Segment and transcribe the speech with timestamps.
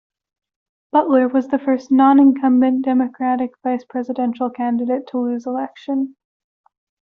[0.91, 6.15] Butler was the first non-incumbent Democratic vice presidential candidate to lose election.